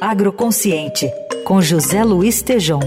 Agroconsciente, 0.00 1.10
com 1.44 1.60
José 1.60 2.02
Luiz 2.02 2.42
Tejom. 2.42 2.80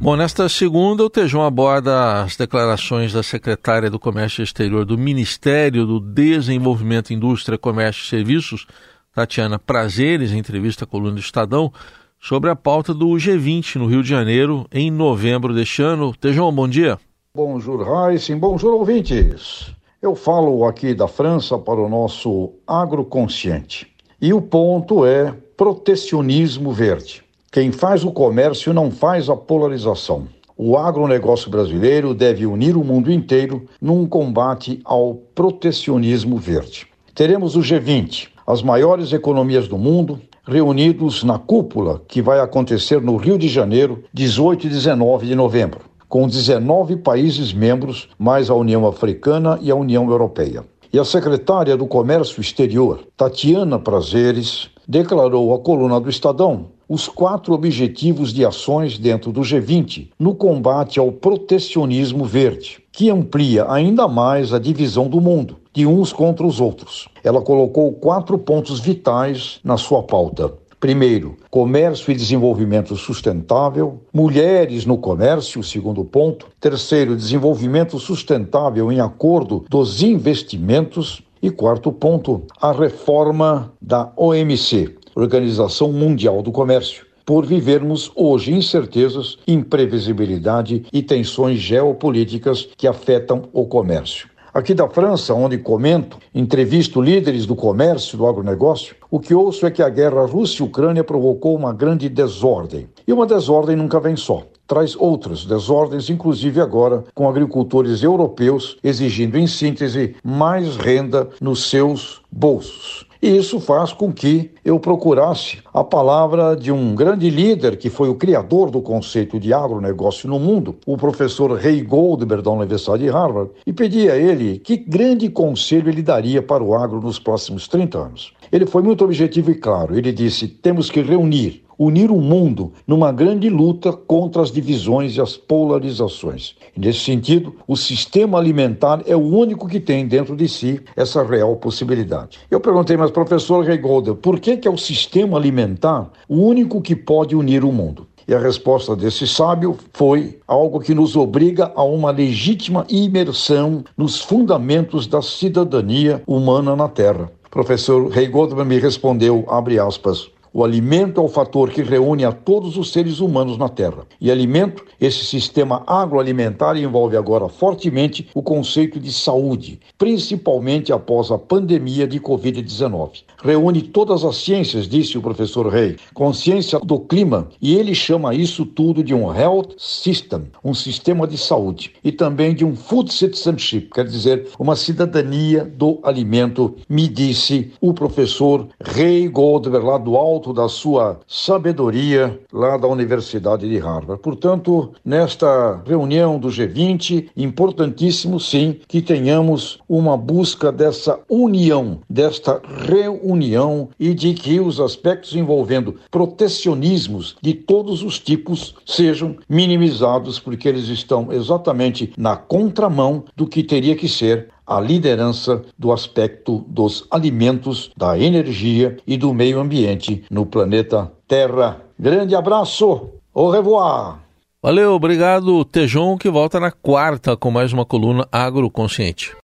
Bom, 0.00 0.16
nesta 0.16 0.48
segunda, 0.48 1.04
o 1.04 1.10
Tejão 1.10 1.44
aborda 1.44 2.22
as 2.22 2.36
declarações 2.36 3.12
da 3.12 3.22
secretária 3.22 3.90
do 3.90 3.98
Comércio 3.98 4.42
Exterior 4.42 4.84
do 4.84 4.96
Ministério 4.96 5.84
do 5.84 6.00
Desenvolvimento, 6.00 7.12
Indústria, 7.12 7.58
Comércio 7.58 8.02
e 8.02 8.08
Serviços, 8.08 8.66
Tatiana 9.14 9.58
Prazeres, 9.58 10.32
em 10.32 10.38
entrevista 10.38 10.84
à 10.84 10.86
coluna 10.86 11.12
do 11.12 11.20
Estadão, 11.20 11.72
sobre 12.18 12.48
a 12.50 12.56
pauta 12.56 12.94
do 12.94 13.08
G20 13.08 13.76
no 13.76 13.86
Rio 13.86 14.02
de 14.02 14.08
Janeiro 14.08 14.66
em 14.72 14.90
novembro 14.90 15.54
deste 15.54 15.82
ano. 15.82 16.14
Tejão, 16.16 16.50
bom 16.52 16.66
dia. 16.66 16.98
Bonjour, 17.34 17.86
Heisen. 18.10 18.38
Bonjour, 18.38 18.74
ouvintes. 18.74 19.72
Eu 20.02 20.14
falo 20.14 20.64
aqui 20.64 20.94
da 20.94 21.06
França 21.06 21.58
para 21.58 21.78
o 21.78 21.86
nosso 21.86 22.54
agroconsciente. 22.66 23.86
E 24.18 24.32
o 24.32 24.40
ponto 24.40 25.04
é 25.04 25.34
protecionismo 25.58 26.72
verde. 26.72 27.22
Quem 27.52 27.70
faz 27.70 28.02
o 28.02 28.10
comércio 28.10 28.72
não 28.72 28.90
faz 28.90 29.28
a 29.28 29.36
polarização. 29.36 30.26
O 30.56 30.78
agronegócio 30.78 31.50
brasileiro 31.50 32.14
deve 32.14 32.46
unir 32.46 32.78
o 32.78 32.84
mundo 32.84 33.12
inteiro 33.12 33.66
num 33.78 34.06
combate 34.06 34.80
ao 34.86 35.16
protecionismo 35.34 36.38
verde. 36.38 36.86
Teremos 37.14 37.54
o 37.54 37.60
G20, 37.60 38.28
as 38.46 38.62
maiores 38.62 39.12
economias 39.12 39.68
do 39.68 39.76
mundo, 39.76 40.18
reunidos 40.46 41.22
na 41.22 41.38
cúpula 41.38 42.00
que 42.08 42.22
vai 42.22 42.40
acontecer 42.40 43.02
no 43.02 43.18
Rio 43.18 43.36
de 43.36 43.48
Janeiro, 43.48 44.02
18 44.14 44.66
e 44.66 44.70
19 44.70 45.26
de 45.26 45.34
novembro 45.34 45.90
com 46.10 46.26
19 46.26 46.96
países 46.96 47.52
membros, 47.52 48.08
mais 48.18 48.50
a 48.50 48.54
União 48.54 48.84
Africana 48.84 49.58
e 49.62 49.70
a 49.70 49.76
União 49.76 50.10
Europeia. 50.10 50.64
E 50.92 50.98
a 50.98 51.04
secretária 51.04 51.76
do 51.76 51.86
Comércio 51.86 52.40
Exterior, 52.40 53.06
Tatiana 53.16 53.78
Prazeres, 53.78 54.68
declarou 54.88 55.54
à 55.54 55.58
coluna 55.60 56.00
do 56.00 56.10
Estadão 56.10 56.66
os 56.88 57.06
quatro 57.06 57.54
objetivos 57.54 58.32
de 58.32 58.44
ações 58.44 58.98
dentro 58.98 59.30
do 59.30 59.42
G20 59.42 60.08
no 60.18 60.34
combate 60.34 60.98
ao 60.98 61.12
protecionismo 61.12 62.24
verde, 62.24 62.82
que 62.90 63.08
amplia 63.08 63.70
ainda 63.70 64.08
mais 64.08 64.52
a 64.52 64.58
divisão 64.58 65.06
do 65.06 65.20
mundo, 65.20 65.58
de 65.72 65.86
uns 65.86 66.12
contra 66.12 66.44
os 66.44 66.60
outros. 66.60 67.06
Ela 67.22 67.40
colocou 67.40 67.92
quatro 67.92 68.36
pontos 68.36 68.80
vitais 68.80 69.60
na 69.62 69.76
sua 69.76 70.02
pauta: 70.02 70.52
Primeiro, 70.80 71.36
comércio 71.50 72.10
e 72.10 72.14
desenvolvimento 72.14 72.96
sustentável, 72.96 74.00
mulheres 74.10 74.86
no 74.86 74.96
comércio, 74.96 75.62
segundo 75.62 76.02
ponto. 76.06 76.46
Terceiro, 76.58 77.14
desenvolvimento 77.14 77.98
sustentável 77.98 78.90
em 78.90 78.98
acordo 78.98 79.66
dos 79.68 80.02
investimentos. 80.02 81.22
E 81.42 81.50
quarto 81.50 81.92
ponto, 81.92 82.44
a 82.60 82.72
reforma 82.72 83.72
da 83.80 84.10
OMC, 84.16 84.94
Organização 85.14 85.92
Mundial 85.92 86.42
do 86.42 86.50
Comércio 86.50 87.10
por 87.26 87.46
vivermos 87.46 88.10
hoje 88.16 88.52
incertezas, 88.52 89.38
imprevisibilidade 89.46 90.84
e 90.92 91.02
tensões 91.02 91.60
geopolíticas 91.60 92.68
que 92.76 92.88
afetam 92.88 93.42
o 93.52 93.66
comércio. 93.66 94.28
Aqui 94.52 94.74
da 94.74 94.88
França, 94.88 95.32
onde 95.32 95.56
comento, 95.58 96.18
entrevisto 96.34 97.00
líderes 97.00 97.46
do 97.46 97.54
comércio, 97.54 98.18
do 98.18 98.26
agronegócio, 98.26 98.96
o 99.08 99.20
que 99.20 99.32
ouço 99.32 99.64
é 99.64 99.70
que 99.70 99.80
a 99.80 99.88
guerra 99.88 100.26
Rússia-Ucrânia 100.26 101.04
provocou 101.04 101.54
uma 101.54 101.72
grande 101.72 102.08
desordem. 102.08 102.88
E 103.06 103.12
uma 103.12 103.26
desordem 103.26 103.76
nunca 103.76 104.00
vem 104.00 104.16
só. 104.16 104.42
Traz 104.70 104.94
outras 104.96 105.44
desordens, 105.44 106.08
inclusive 106.08 106.60
agora 106.60 107.02
com 107.12 107.28
agricultores 107.28 108.04
europeus 108.04 108.78
exigindo, 108.84 109.36
em 109.36 109.44
síntese, 109.44 110.14
mais 110.22 110.76
renda 110.76 111.28
nos 111.40 111.68
seus 111.68 112.22
bolsos. 112.30 113.04
E 113.20 113.36
isso 113.36 113.58
faz 113.58 113.92
com 113.92 114.12
que 114.12 114.52
eu 114.64 114.78
procurasse 114.78 115.58
a 115.74 115.82
palavra 115.82 116.54
de 116.54 116.70
um 116.70 116.94
grande 116.94 117.28
líder 117.28 117.78
que 117.78 117.90
foi 117.90 118.08
o 118.08 118.14
criador 118.14 118.70
do 118.70 118.80
conceito 118.80 119.40
de 119.40 119.52
agronegócio 119.52 120.28
no 120.28 120.38
mundo, 120.38 120.76
o 120.86 120.96
professor 120.96 121.50
Ray 121.58 121.82
Goldberg 121.82 122.40
da 122.40 122.52
Universidade 122.52 123.02
de 123.02 123.10
Harvard, 123.10 123.50
e 123.66 123.72
pedi 123.72 124.08
a 124.08 124.16
ele 124.16 124.60
que 124.60 124.76
grande 124.76 125.28
conselho 125.28 125.88
ele 125.88 126.00
daria 126.00 126.40
para 126.40 126.62
o 126.62 126.76
agro 126.76 127.00
nos 127.00 127.18
próximos 127.18 127.66
30 127.66 127.98
anos. 127.98 128.32
Ele 128.52 128.66
foi 128.66 128.82
muito 128.82 129.04
objetivo 129.04 129.50
e 129.50 129.54
claro. 129.56 129.98
Ele 129.98 130.12
disse: 130.12 130.46
temos 130.46 130.88
que 130.88 131.02
reunir 131.02 131.64
unir 131.80 132.10
o 132.10 132.20
mundo 132.20 132.74
numa 132.86 133.10
grande 133.10 133.48
luta 133.48 133.90
contra 133.90 134.42
as 134.42 134.52
divisões 134.52 135.16
e 135.16 135.20
as 135.20 135.34
polarizações. 135.34 136.54
Nesse 136.76 137.00
sentido, 137.00 137.54
o 137.66 137.74
sistema 137.74 138.36
alimentar 138.36 139.02
é 139.06 139.16
o 139.16 139.20
único 139.20 139.66
que 139.66 139.80
tem 139.80 140.06
dentro 140.06 140.36
de 140.36 140.46
si 140.46 140.78
essa 140.94 141.22
real 141.24 141.56
possibilidade. 141.56 142.38
Eu 142.50 142.60
perguntei, 142.60 142.98
mas 142.98 143.10
professor 143.10 143.64
Reigolder, 143.64 144.14
por 144.14 144.38
que, 144.38 144.58
que 144.58 144.68
é 144.68 144.70
o 144.70 144.76
sistema 144.76 145.38
alimentar 145.38 146.10
o 146.28 146.36
único 146.36 146.82
que 146.82 146.94
pode 146.94 147.34
unir 147.34 147.64
o 147.64 147.72
mundo? 147.72 148.06
E 148.28 148.34
a 148.34 148.38
resposta 148.38 148.94
desse 148.94 149.26
sábio 149.26 149.78
foi 149.94 150.38
algo 150.46 150.80
que 150.80 150.94
nos 150.94 151.16
obriga 151.16 151.72
a 151.74 151.82
uma 151.82 152.10
legítima 152.10 152.84
imersão 152.90 153.82
nos 153.96 154.20
fundamentos 154.20 155.06
da 155.06 155.22
cidadania 155.22 156.22
humana 156.26 156.76
na 156.76 156.88
Terra. 156.88 157.32
Professor 157.50 158.08
Rei 158.10 158.28
Goldman 158.28 158.66
me 158.66 158.78
respondeu, 158.78 159.44
abre 159.48 159.80
aspas, 159.80 160.30
o 160.52 160.64
alimento 160.64 161.20
é 161.20 161.24
o 161.24 161.28
fator 161.28 161.70
que 161.70 161.82
reúne 161.82 162.24
a 162.24 162.32
todos 162.32 162.76
os 162.76 162.92
seres 162.92 163.20
humanos 163.20 163.56
na 163.56 163.68
Terra. 163.68 164.04
E 164.20 164.30
alimento, 164.30 164.84
esse 165.00 165.24
sistema 165.24 165.84
agroalimentar 165.86 166.76
envolve 166.76 167.16
agora 167.16 167.48
fortemente 167.48 168.28
o 168.34 168.42
conceito 168.42 168.98
de 168.98 169.12
saúde, 169.12 169.78
principalmente 169.96 170.92
após 170.92 171.30
a 171.30 171.38
pandemia 171.38 172.06
de 172.06 172.18
Covid-19. 172.18 173.22
Reúne 173.42 173.82
todas 173.82 174.24
as 174.24 174.36
ciências, 174.36 174.88
disse 174.88 175.16
o 175.16 175.22
professor 175.22 175.68
Rey, 175.68 175.96
consciência 176.12 176.80
do 176.80 176.98
clima, 176.98 177.48
e 177.62 177.76
ele 177.76 177.94
chama 177.94 178.34
isso 178.34 178.66
tudo 178.66 179.04
de 179.04 179.14
um 179.14 179.32
health 179.32 179.74
system, 179.78 180.46
um 180.64 180.74
sistema 180.74 181.26
de 181.26 181.38
saúde, 181.38 181.92
e 182.02 182.10
também 182.10 182.54
de 182.54 182.64
um 182.64 182.74
food 182.74 183.12
citizenship, 183.12 183.88
quer 183.94 184.04
dizer, 184.04 184.48
uma 184.58 184.74
cidadania 184.74 185.64
do 185.64 186.00
alimento, 186.02 186.74
me 186.88 187.06
disse 187.08 187.70
o 187.80 187.94
professor 187.94 188.66
Ray 188.82 189.28
Goldberg, 189.28 189.86
lá 189.86 189.96
do 189.96 190.16
Alto 190.16 190.39
alto 190.40 190.54
da 190.54 190.68
sua 190.68 191.20
sabedoria 191.28 192.40
lá 192.50 192.78
da 192.78 192.88
Universidade 192.88 193.68
de 193.68 193.76
Harvard. 193.78 194.22
Portanto, 194.22 194.92
nesta 195.04 195.82
reunião 195.86 196.38
do 196.38 196.48
G20, 196.48 197.28
importantíssimo 197.36 198.40
sim 198.40 198.80
que 198.88 199.02
tenhamos 199.02 199.78
uma 199.86 200.16
busca 200.16 200.72
dessa 200.72 201.20
união, 201.28 201.98
desta 202.08 202.60
reunião 202.86 203.90
e 204.00 204.14
de 204.14 204.32
que 204.32 204.58
os 204.58 204.80
aspectos 204.80 205.36
envolvendo 205.36 205.96
protecionismos 206.10 207.36
de 207.42 207.52
todos 207.52 208.02
os 208.02 208.18
tipos 208.18 208.74
sejam 208.86 209.36
minimizados, 209.46 210.38
porque 210.38 210.68
eles 210.68 210.88
estão 210.88 211.30
exatamente 211.30 212.14
na 212.16 212.34
contramão 212.34 213.24
do 213.36 213.46
que 213.46 213.62
teria 213.62 213.94
que 213.94 214.08
ser 214.08 214.48
a 214.70 214.80
liderança 214.80 215.62
do 215.76 215.90
aspecto 215.90 216.64
dos 216.68 217.04
alimentos, 217.10 217.90
da 217.96 218.16
energia 218.16 218.96
e 219.04 219.16
do 219.16 219.34
meio 219.34 219.58
ambiente 219.58 220.22
no 220.30 220.46
planeta 220.46 221.10
Terra. 221.26 221.82
Grande 221.98 222.36
abraço, 222.36 223.08
au 223.34 223.50
revoir! 223.50 224.18
Valeu, 224.62 224.92
obrigado, 224.92 225.64
Tejon, 225.64 226.16
que 226.16 226.30
volta 226.30 226.60
na 226.60 226.70
quarta 226.70 227.36
com 227.36 227.50
mais 227.50 227.72
uma 227.72 227.84
coluna 227.84 228.28
agroconsciente. 228.30 229.34